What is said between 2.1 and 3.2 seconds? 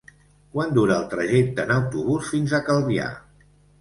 fins a Calvià?